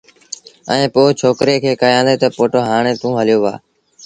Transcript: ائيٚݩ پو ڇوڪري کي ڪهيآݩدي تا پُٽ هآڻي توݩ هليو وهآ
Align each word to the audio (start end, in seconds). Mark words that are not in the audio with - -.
ائيٚݩ 0.71 0.91
پو 0.93 1.01
ڇوڪري 1.19 1.55
کي 1.63 1.71
ڪهيآݩدي 1.81 2.15
تا 2.21 2.27
پُٽ 2.35 2.51
هآڻي 2.67 2.93
توݩ 3.01 3.15
هليو 3.19 3.39
وهآ 3.43 3.55